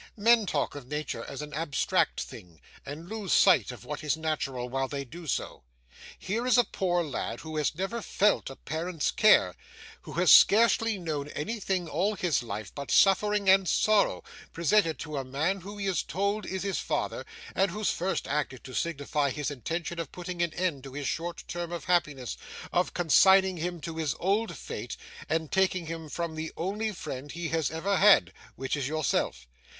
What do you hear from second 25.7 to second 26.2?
him